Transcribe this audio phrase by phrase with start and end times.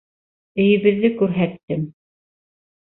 [0.63, 1.87] Өйөбөҙҙө күрһәттем.